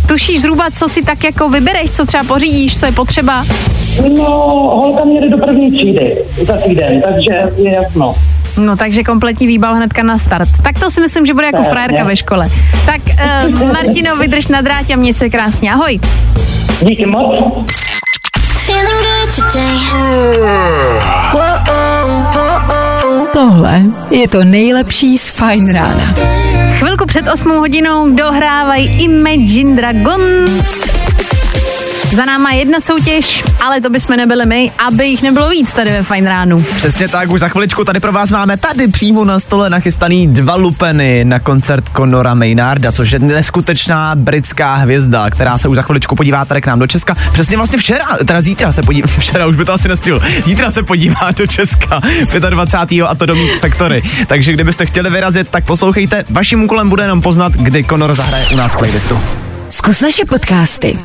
[0.07, 3.45] Tušíš zhruba, co si tak jako vybereš, co třeba pořídíš, co je potřeba?
[4.17, 4.23] No,
[4.75, 8.15] holka mě jde do první třídy za týden, takže je jasno.
[8.57, 10.49] No takže kompletní výbav hnedka na start.
[10.63, 12.03] Tak to si myslím, že bude jako Tak, frajerka ne?
[12.03, 12.49] ve škole.
[12.85, 13.01] Tak
[13.51, 15.73] uh, Martino, vydrž na drátě a měj se krásně.
[15.73, 15.99] Ahoj.
[16.81, 17.39] Díky moc.
[18.65, 19.75] Feeling good today.
[23.33, 26.15] Tohle je to nejlepší z Fine rána.
[26.79, 30.94] Chvilku před 8 hodinou dohrávají Imagine Dragons.
[32.13, 36.03] Za náma jedna soutěž, ale to bychom nebyli my, aby jich nebylo víc tady ve
[36.03, 36.65] Fine ránu.
[36.75, 40.55] Přesně tak, už za chviličku tady pro vás máme tady přímo na stole nachystaný dva
[40.55, 46.15] lupeny na koncert Conora Maynarda, což je neskutečná britská hvězda, která se už za chviličku
[46.15, 47.15] podívá tady k nám do Česka.
[47.33, 50.83] Přesně vlastně včera, teda zítra se podívá, včera už by to asi nestihl, zítra se
[50.83, 52.01] podívá do Česka
[52.49, 53.05] 25.
[53.05, 54.03] a to do Meat Factory.
[54.27, 56.23] Takže kdybyste chtěli vyrazit, tak poslouchejte.
[56.29, 59.19] Vaším úkolem bude jenom poznat, kdy Conor zahraje u nás v playlistu.
[59.69, 60.97] Zkus naše podcasty.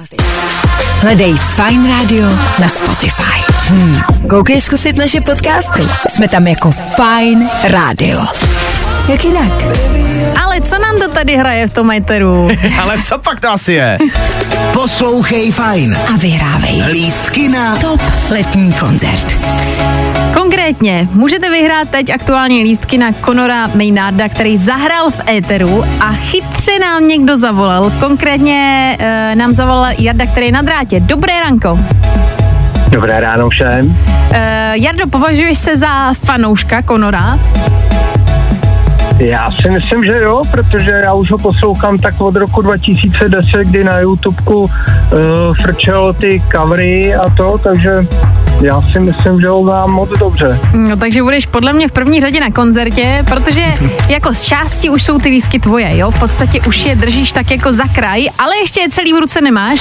[1.00, 2.28] Hledej Fine Radio
[2.60, 3.40] na Spotify.
[3.68, 4.00] Hmm.
[4.28, 5.82] Koukej zkusit naše podcasty.
[6.08, 8.20] Jsme tam jako Fine Radio.
[9.08, 9.52] Jak jinak?
[10.42, 12.48] Ale co nám to tady hraje v tom éteru?
[12.82, 13.98] Ale co pak to asi je?
[14.72, 15.96] Poslouchej fajn.
[16.14, 19.36] A vyhrávej Lístky na top letní koncert.
[20.34, 26.78] Konkrétně můžete vyhrát teď aktuálně lístky na Conora Maynarda, který zahrál v éteru a chytře
[26.78, 27.92] nám někdo zavolal.
[28.00, 31.00] Konkrétně e, nám zavolal Jarda, který je na drátě.
[31.00, 31.78] Dobré ranko.
[32.88, 33.96] Dobré ráno všem.
[34.32, 37.38] E, Jardo, považuješ se za fanouška Conora?
[39.20, 43.84] Já si myslím, že jo, protože já už ho poslouchám tak od roku 2010, kdy
[43.84, 44.68] na YouTubeku uh,
[45.62, 48.06] frčel ty covery a to, takže
[48.60, 50.58] já si myslím, že ho mám moc dobře.
[50.74, 53.64] No takže budeš podle mě v první řadě na koncertě, protože
[54.08, 56.10] jako z části už jsou ty lístky tvoje, jo?
[56.10, 59.40] V podstatě už je držíš tak jako za kraj, ale ještě je celý v ruce
[59.40, 59.80] nemáš.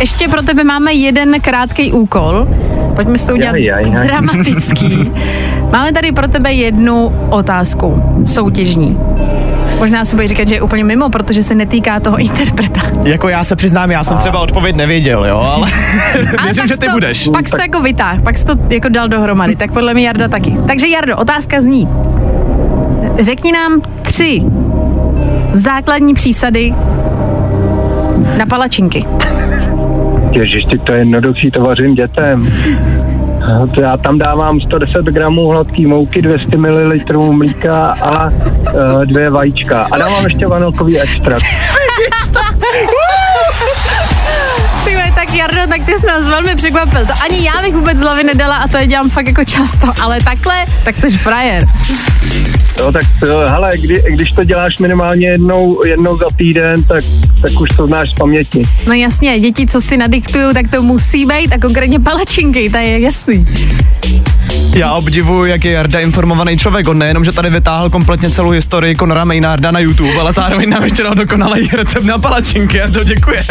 [0.00, 2.48] Ještě pro tebe máme jeden krátký úkol.
[2.96, 4.06] Pojďme si to udělat Jaj, jaj, jaj.
[4.06, 5.12] dramatický.
[5.72, 8.98] Máme tady pro tebe jednu otázku, soutěžní.
[9.78, 12.80] Možná si budeš říkat, že je úplně mimo, protože se netýká toho interpreta.
[13.04, 15.70] Jako já se přiznám, já jsem třeba odpověď nevěděl, jo, ale
[16.44, 17.28] věřím, že ty to, budeš.
[17.32, 20.28] Pak jsi to jako vytáh, pak jsi to jako dal dohromady, tak podle mě Jarda
[20.28, 20.56] taky.
[20.66, 21.88] Takže Jardo, otázka zní.
[23.20, 24.42] Řekni nám tři
[25.52, 26.74] základní přísady
[28.38, 29.04] na palačinky.
[30.30, 32.52] Ježiš, ty to je jednoduchý, to vařím dětem.
[33.48, 36.92] No, Já tam dávám 110 gramů hladký mouky, 200 ml
[37.32, 39.88] mlíka a uh, dvě vajíčka.
[39.92, 41.42] A dávám ještě vanilkový extrakt.
[45.76, 47.06] tak ty jsi nás velmi překvapil.
[47.06, 49.92] To ani já bych vůbec z hlavy nedala a to je dělám fakt jako často,
[50.00, 51.66] ale takhle, tak jsi frajer.
[52.78, 57.04] Jo, tak to, hele, kdy, když to děláš minimálně jednou, jednou za týden, tak,
[57.42, 58.62] tak už to znáš z paměti.
[58.86, 63.00] No jasně, děti, co si nadiktují, tak to musí být a konkrétně palačinky, to je
[63.00, 63.46] jasný.
[64.76, 66.88] Já obdivuju, jak je Jarda informovaný člověk.
[66.88, 70.84] On nejenom, že tady vytáhl kompletně celou historii Conora Maynarda na YouTube, ale zároveň nám
[70.84, 72.82] ještě dokonalý recept na palačinky.
[72.82, 73.42] A to děkujem.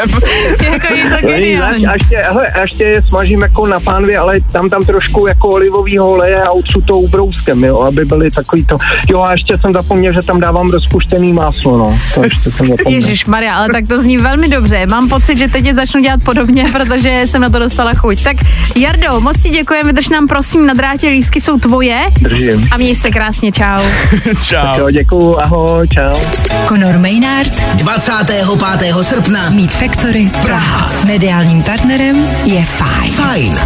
[0.64, 1.88] jako je to víš, geniální.
[1.88, 5.50] a ještě, hele, a ještě je smažím jako na pánvi, ale tam tam trošku jako
[5.50, 8.78] olivovýho oleje a utřu to ubrouskem, jo, aby byly takový to.
[9.10, 12.00] Jo, a ještě jsem zapomněl, že tam dávám rozpuštěný máslo, no.
[12.16, 13.02] To ještě jsem zapomněl.
[13.02, 14.86] Ježíš Maria, ale tak to zní velmi dobře.
[14.86, 18.24] Mám pocit, že teď je začnu dělat podobně, protože jsem na to dostala chuť.
[18.24, 18.38] Tak
[18.78, 22.68] Jardo, moc ti děkujeme, vydrž nám prosím na drátě, lísky jsou tvoje Držím.
[22.72, 23.82] a měj se krásně, čau.
[24.48, 24.78] Čau.
[24.80, 26.20] Jo, děkuju, ahoj, čau.
[26.68, 28.46] Conor Maynard, 25.
[29.02, 29.50] srpna.
[29.50, 30.92] Meet Factory, Praha.
[31.06, 33.10] Mediálním partnerem je Fine.
[33.12, 33.60] Fajn.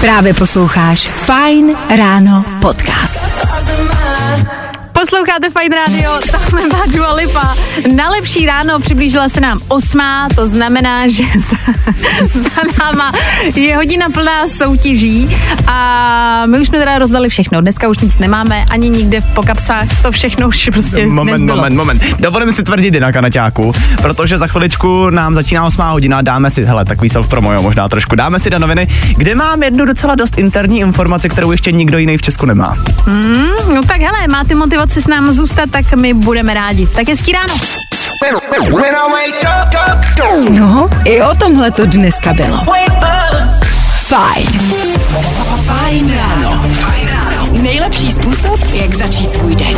[0.00, 3.49] Právě posloucháš Fine Ráno podcast.
[5.20, 7.54] Posloucháte Fajn Radio, tam má Dua Lipa.
[7.96, 11.56] Na lepší ráno přiblížila se nám osmá, to znamená, že za,
[12.34, 13.12] za náma
[13.54, 17.60] je hodina plná soutěží a my už jsme teda rozdali všechno.
[17.60, 21.56] Dneska už nic nemáme, ani nikde v pokapsách, to všechno už prostě Moment, nezbylo.
[21.56, 22.02] moment, moment.
[22.20, 26.84] Dovolím si tvrdit jinak, Anaťáku, protože za chviličku nám začíná 8 hodina, dáme si, hele,
[26.84, 30.80] takový self-promo, jo, možná trošku, dáme si do noviny, kde mám jednu docela dost interní
[30.80, 32.76] informaci, kterou ještě nikdo jiný v Česku nemá.
[33.74, 36.86] No tak hele, máte motivaci s námi zůstat, tak my budeme rádi.
[36.86, 37.54] Tak hezký ráno.
[40.50, 42.58] No, i o tomhle to dneska bylo.
[43.98, 44.46] Fajn.
[45.66, 46.64] Fajn ráno.
[47.52, 49.76] Nejlepší způsob, jak začít svůj den.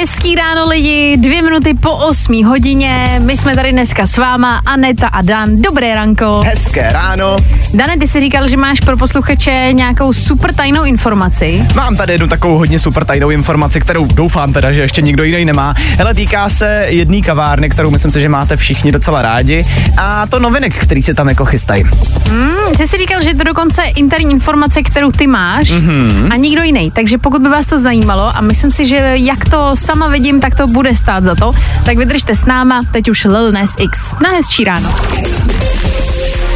[0.00, 3.20] Hezký ráno lidi, dvě minuty po osmí hodině.
[3.24, 5.62] My jsme tady dneska s váma, Aneta a Dan.
[5.62, 6.42] Dobré ranko.
[6.46, 7.36] Hezké ráno.
[7.74, 11.66] Dane, ty jsi říkal, že máš pro posluchače nějakou super tajnou informaci.
[11.74, 15.44] Mám tady jednu takovou hodně super tajnou informaci, kterou doufám teda, že ještě nikdo jiný
[15.44, 15.74] nemá.
[15.78, 19.64] Hele, týká se jedné kavárny, kterou myslím si, že máte všichni docela rádi.
[19.96, 21.84] A to novinek, který se tam jako chystají.
[22.28, 26.32] Hmm, ty jsi říkal, že je to dokonce interní informace, kterou ty máš mm-hmm.
[26.32, 26.90] a nikdo jiný.
[26.90, 30.54] Takže pokud by vás to zajímalo a myslím si, že jak to sama vidím, tak
[30.54, 31.52] to bude stát za to,
[31.84, 34.14] tak vydržte s náma, teď už Lil Nas X.
[34.22, 34.94] Na hezčí ráno.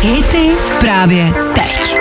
[0.03, 1.97] Hity právě teď.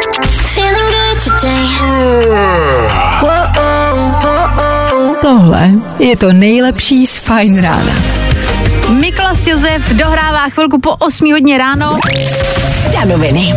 [5.22, 7.94] Tohle je to nejlepší z Fajn rána.
[8.90, 12.00] Mikolas Josef dohrává chvilku po 8 hodně ráno.
[12.94, 13.54] Danoviny.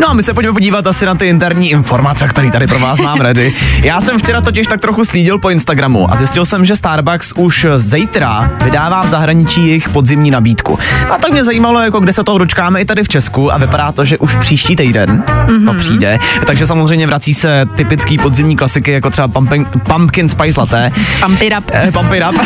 [0.00, 3.00] No a my se pojďme podívat asi na ty interní informace, které tady pro vás
[3.00, 3.54] mám ready.
[3.82, 7.66] Já jsem včera totiž tak trochu slídil po Instagramu a zjistil jsem, že Starbucks už
[7.76, 10.78] zítra vydává v zahraničí jejich podzimní nabídku.
[11.10, 13.92] A tak mě zajímalo, jako kde se toho dočkáme i tady v Česku a vypadá
[13.92, 15.64] to, že už příští týden mm-hmm.
[15.72, 16.18] to přijde.
[16.46, 20.92] Takže samozřejmě vrací se typický podzimní klasiky, jako třeba pumpkin, pumpkin spice latte.
[21.26, 21.64] Pump it up.
[21.72, 22.40] Eh, Pump it up.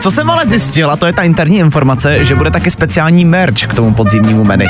[0.00, 3.66] Co jsem ale zjistil, a to je ta interní informace, že bude taky speciální merch
[3.66, 4.66] k tomu podzimnímu menu.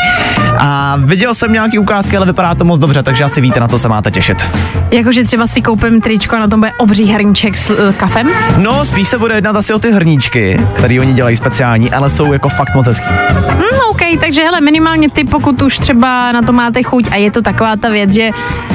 [0.58, 3.68] A viděl jsem nějaký ukázky otázky, ale vypadá to moc dobře, takže asi víte, na
[3.68, 4.46] co se máte těšit.
[4.90, 8.30] Jakože třeba si koupím tričko a na tom bude obří hrníček s uh, kafem.
[8.56, 12.32] No, spíš se bude jednat asi o ty hrníčky, které oni dělají speciální, ale jsou
[12.32, 13.08] jako fakt moc hezký.
[13.48, 17.30] Hmm, OK, takže hele, minimálně ty, pokud už třeba na to máte chuť a je
[17.30, 18.30] to taková ta věc, že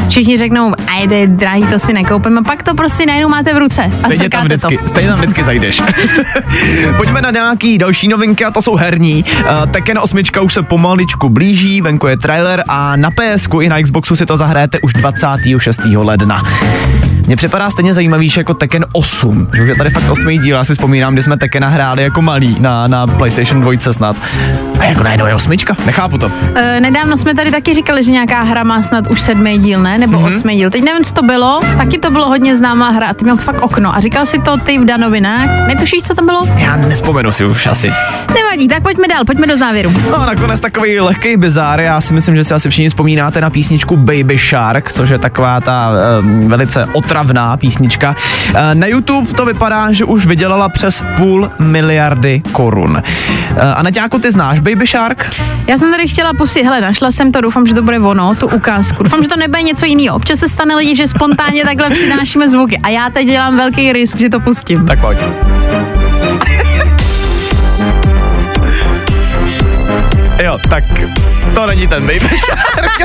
[0.09, 3.57] všichni řeknou, a je drahý, to si nekoupím a pak to prostě najednou máte v
[3.57, 4.67] ruce a Stejně tam, srkáte to.
[4.67, 5.81] vždycky, stejně tam vždycky zajdeš.
[6.97, 9.25] Pojďme na nějaký další novinky a to jsou herní.
[9.39, 13.79] Uh, Tekken 8 už se pomaličku blíží, venku je trailer a na PS i na
[13.79, 15.79] Xboxu si to zahrajete už 26.
[15.95, 16.43] ledna.
[17.33, 21.13] Mně připadá stejně zajímavější jako Tekken 8, že tady fakt osmý díl, já si vzpomínám,
[21.13, 24.15] kdy jsme Tekkena hráli jako malý na, na PlayStation 2 snad.
[24.79, 26.31] A jako najednou je osmička, nechápu to.
[26.55, 29.97] E, nedávno jsme tady taky říkali, že nějaká hra má snad už sedmý díl, ne?
[29.97, 30.37] Nebo mm-hmm.
[30.37, 30.71] osmý díl.
[30.71, 33.61] Teď nevím, co to bylo, taky to bylo hodně známá hra a ty měl fakt
[33.61, 33.95] okno.
[33.95, 35.67] A říkal si to ty v danovinách.
[35.67, 36.47] Netušíš, co to bylo?
[36.57, 37.91] Já nespomenu si už asi.
[38.35, 39.93] Nevadí, tak pojďme dál, pojďme do závěru.
[40.09, 43.49] No a nakonec takový lehký bizár, já si myslím, že si asi všichni vzpomínáte na
[43.49, 46.85] písničku Baby Shark, což je taková ta um, velice
[47.23, 48.15] otravná písnička.
[48.49, 53.03] Uh, na YouTube to vypadá, že už vydělala přes půl miliardy korun.
[53.75, 55.35] A Naťáku, ty znáš Baby Shark?
[55.67, 58.47] Já jsem tady chtěla pustit, hele, našla jsem to, doufám, že to bude ono, tu
[58.47, 59.03] ukázku.
[59.03, 60.15] Doufám, že to nebude něco jiného.
[60.15, 64.17] Občas se stane lidi, že spontánně takhle přinášíme zvuky a já teď dělám velký risk,
[64.17, 64.85] že to pustím.
[64.85, 65.17] Tak pojď.
[70.43, 70.83] Jo, tak
[71.55, 73.01] to není ten Baby Shark.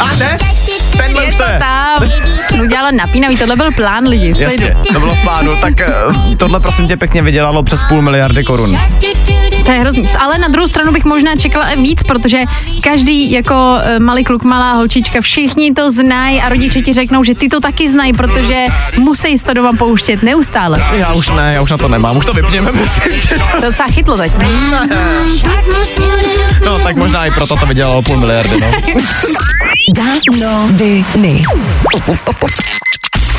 [0.00, 0.36] a ne?
[0.96, 1.58] Tenhle už to je.
[1.58, 2.08] tam.
[2.62, 4.32] Udělala napínavý, tohle byl plán lidi.
[4.36, 5.92] Jasně, to bylo v plánu, tak eh,
[6.36, 8.78] tohle prosím tě pěkně vydělalo přes půl miliardy korun.
[9.70, 10.08] To je hrozný.
[10.18, 12.38] Ale na druhou stranu bych možná čekala i víc, protože
[12.82, 17.34] každý jako eh, malý kluk, malá holčička, všichni to znají a rodiče ti řeknou, že
[17.34, 18.66] ty to taky znají, protože
[18.98, 20.84] musí to doma pouštět neustále.
[20.92, 22.72] Já už ne, já už na to nemám, už to vypněme,
[23.28, 23.38] tě.
[23.52, 24.32] To docela chytlo teď.
[26.64, 28.70] No, tak možná i proto to vydělalo půl miliardy, no.
[29.96, 31.04] Danoviny.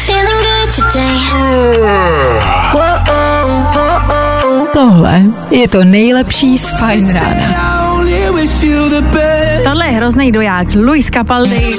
[0.06, 1.32] Feeling good today.
[4.82, 7.82] Tohle je to nejlepší z Fajn rána.
[9.64, 10.68] Tohle je hrozný doják.
[10.76, 11.76] Luis Capaldi,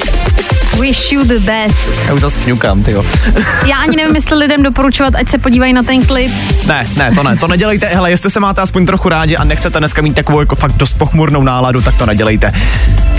[0.81, 1.89] Wish you the best.
[2.07, 3.05] Já už zase fňukám, tyjo.
[3.67, 6.33] Já ani nevím, jestli lidem doporučovat, ať se podívají na ten klip.
[6.67, 7.87] Ne, ne, to ne, to nedělejte.
[7.87, 10.93] Hele, jestli se máte aspoň trochu rádi a nechcete dneska mít takovou jako fakt dost
[10.93, 12.53] pochmurnou náladu, tak to nedělejte.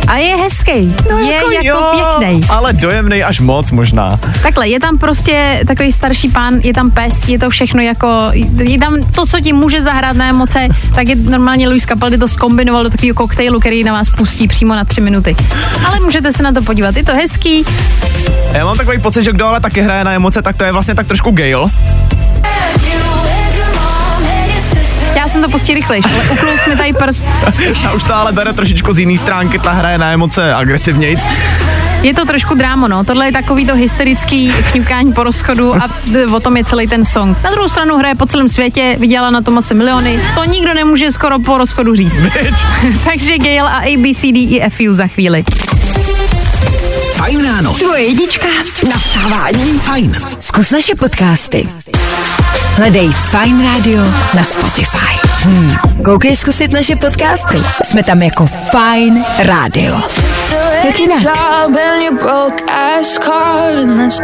[0.08, 0.96] A je hezký.
[1.12, 2.42] No, je jako, jako pěkný.
[2.50, 4.20] Ale dojemný až moc možná.
[4.44, 8.32] Takhle, je tam prostě takový starší pán, je tam pes, je to všechno jako,
[8.63, 12.28] je tam to, co ti může zahrát na emoce, tak je normálně Luis Capaldi to
[12.28, 15.36] skombinoval do takového koktejlu, který na vás pustí přímo na tři minuty.
[15.86, 17.42] Ale můžete se na to podívat, je to hezký.
[18.53, 20.95] Já mám takový pocit, že kdo ale taky hraje na emoce, tak to je vlastně
[20.95, 21.69] tak trošku Gale.
[25.15, 27.23] Já jsem to pustil rychlejš, ale uklous mi tady prst.
[27.88, 31.19] A už to ale bere trošičku z jiné stránky, ta hraje na emoce agresivnějc.
[32.01, 33.03] Je to trošku drámo, no.
[33.03, 35.89] Tohle je takový to hysterický fňukání po rozchodu a
[36.36, 37.38] o tom je celý ten song.
[37.43, 40.19] Na druhou stranu hraje po celém světě, vydělala na tom asi miliony.
[40.36, 42.15] To nikdo nemůže skoro po rozchodu říct.
[43.06, 45.43] Takže Gail a ABCD i FU za chvíli.
[47.23, 47.73] Fajn ráno.
[47.73, 48.47] Tvoje jednička
[48.89, 49.79] na vstávání.
[49.79, 50.15] Fajn.
[50.39, 51.67] Zkus naše podcasty.
[52.75, 55.27] Hledej Fine Radio na Spotify.
[55.43, 55.75] Hmm.
[56.05, 57.57] Koukej zkusit naše podcasty.
[57.83, 60.01] Jsme tam jako Fine Radio.
[60.83, 61.23] Jak jinak?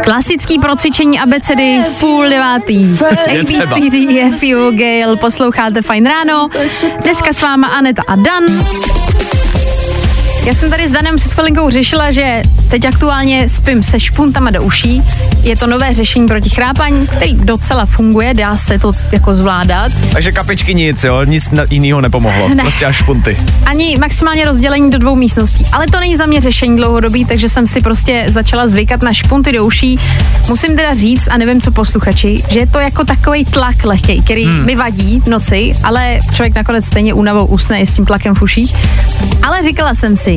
[0.04, 2.98] Klasický procvičení abecedy v půl devátý.
[3.28, 3.40] Je.
[3.40, 6.48] ABCD, FU, Gail, posloucháte Fajn ráno.
[7.02, 8.44] Dneska s váma Aneta a Dan.
[10.44, 14.62] Já jsem tady s Danem před chvilinkou řešila, že teď aktuálně spím se špuntama do
[14.62, 15.02] uší.
[15.42, 19.92] Je to nové řešení proti chrápaní, který docela funguje, dá se to jako zvládat.
[20.12, 22.48] Takže kapičky nic, jo, nic jiného nepomohlo.
[22.60, 22.62] Ne.
[22.62, 23.36] Prostě až špunty.
[23.66, 25.64] Ani maximálně rozdělení do dvou místností.
[25.72, 29.52] Ale to není za mě řešení dlouhodobý, takže jsem si prostě začala zvykat na špunty
[29.52, 29.98] do uší.
[30.48, 34.44] Musím teda říct, a nevím co posluchači, že je to jako takový tlak lehký, který
[34.44, 34.66] hmm.
[34.66, 38.42] mi vadí v noci, ale člověk nakonec stejně únavou usne i s tím tlakem v
[38.42, 38.74] uších.
[39.42, 40.29] Ale říkala jsem si,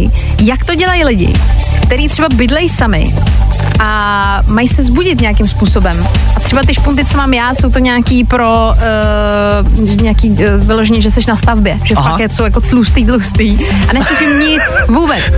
[0.44, 1.34] jak to dělají lidi,
[1.86, 3.16] kteří třeba bydlejí sami
[3.80, 6.08] a mají se zbudit nějakým způsobem.
[6.36, 8.72] A třeba ty špunty, co mám já, jsou to nějaký pro
[9.68, 12.10] uh, nějaký uh, vyloženě, že jsi na stavbě, že Aha.
[12.12, 13.58] fakt je, jsou jako tlustý, tlustý
[13.90, 15.34] a neslyším nic vůbec.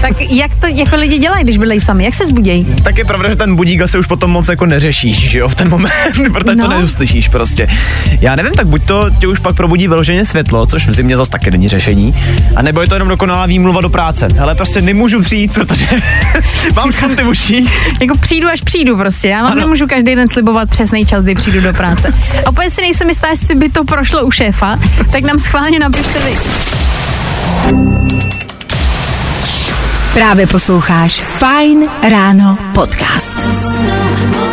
[0.00, 2.04] Tak jak to jako lidi dělají, když bydlejí sami?
[2.04, 2.66] Jak se zbudějí?
[2.82, 5.54] Tak je pravda, že ten budík asi už potom moc jako neřešíš, že jo, v
[5.54, 5.92] ten moment,
[6.32, 6.64] protože No.
[6.68, 7.68] to neuslyšíš prostě.
[8.20, 11.30] Já nevím, tak buď to tě už pak probudí vyloženě světlo, což v zimě zase
[11.30, 12.14] taky není řešení,
[12.56, 14.28] a nebo je to jenom dokonalá výmluva do práce.
[14.40, 15.86] Ale prostě nemůžu přijít, protože
[16.76, 17.70] mám špunty v uších.
[18.00, 19.28] Jako přijdu, až přijdu prostě.
[19.28, 19.60] Já vám Ano.
[19.60, 22.14] nemůžu každý den slibovat přesný čas, kdy přijdu do práce.
[22.46, 24.78] A Opět si nejsem jistá, jestli by to prošlo u šéfa,
[25.12, 26.36] tak nám schválně napište vy.
[30.18, 33.38] Právě posloucháš Fine Ráno podcast.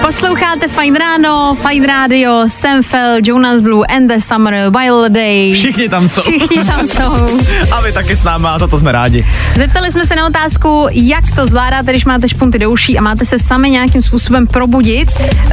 [0.06, 5.58] Posloucháte Fine Ráno, Fine Radio, Sam Fell, Jonas Blue, And the Summer, Wild Days.
[5.58, 6.22] Všichni tam jsou.
[6.22, 7.40] Všichni tam jsou.
[7.72, 9.26] A vy taky s námi a za to jsme rádi.
[9.56, 13.26] Zeptali jsme se na otázku, jak to zvládáte, když máte špunty do uší a máte
[13.26, 15.12] se sami nějakým způsobem probudit.
[15.12, 15.52] Uh,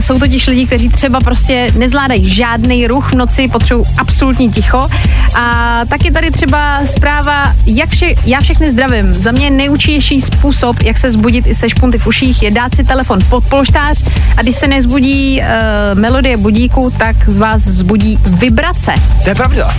[0.00, 4.88] jsou totiž lidi, kteří třeba prostě nezvládají žádný ruch v noci, potřebují absolutní ticho.
[5.34, 9.14] A taky tady třeba zpráva, jak vše, já všechny zdravím.
[9.14, 12.84] Za mě nejúčinnější způsob, jak se zbudit i se špunty v uších, je dát si
[12.84, 14.04] telefon pod polštář
[14.36, 18.94] a když se nezbudí uh, melodie budíku, tak vás zbudí vibrace.
[19.22, 19.74] To je pravda.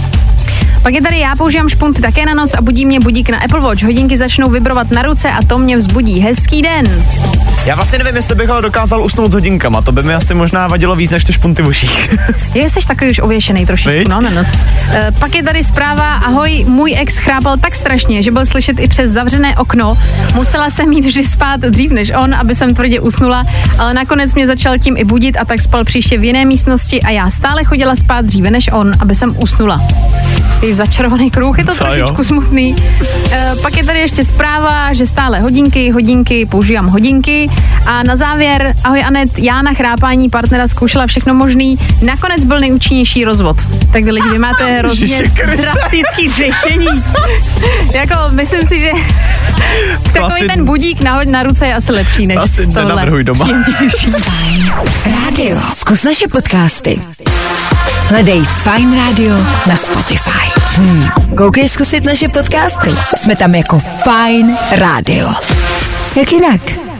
[0.83, 3.59] Pak je tady já používám špunty také na noc a budí mě budík na Apple
[3.59, 3.83] Watch.
[3.83, 6.19] Hodinky začnou vibrovat na ruce a to mě vzbudí.
[6.19, 7.03] Hezký den.
[7.65, 9.81] Já vlastně nevím, jestli bych ale dokázal usnout s hodinkama.
[9.81, 12.15] To by mi asi možná vadilo víc než ty špunty v uších.
[12.53, 14.07] Je, jsi takový už ověšený trošičku, Viď?
[14.07, 14.47] no, na noc.
[14.91, 18.87] E, pak je tady zpráva, ahoj, můj ex chrápal tak strašně, že byl slyšet i
[18.87, 19.97] přes zavřené okno.
[20.33, 23.45] Musela jsem mít vždy spát dřív než on, aby jsem tvrdě usnula,
[23.79, 27.09] ale nakonec mě začal tím i budit a tak spal příště v jiné místnosti a
[27.09, 29.81] já stále chodila spát dříve než on, aby jsem usnula.
[30.63, 32.23] Je začarovaný kruh, je to Co, trošičku jo?
[32.23, 32.75] smutný.
[33.31, 37.49] E, pak je tady ještě zpráva, že stále hodinky, hodinky, používám hodinky.
[37.87, 41.77] A na závěr, ahoj Anet, já na chrápání partnera zkoušela všechno možný.
[42.01, 43.57] Nakonec byl nejúčinnější rozvod.
[43.93, 45.23] Tak lidi, vy máte hrozně
[45.57, 46.87] drastický řešení.
[47.95, 48.91] jako, myslím si, že
[50.03, 53.23] takový asi- ten budík na, na ruce je asi lepší než Asi tohle.
[53.23, 53.47] doma.
[55.25, 55.57] Rádio.
[55.73, 56.99] Zkus naše podcasty.
[58.09, 59.35] Hledej Fine Radio
[59.67, 60.52] na Spotify.
[60.75, 61.35] Hmm.
[61.37, 62.89] Koukej zkusit naše podcasty.
[63.15, 65.29] Jsme tam jako Fine Radio.
[66.15, 66.92] Jak jinak?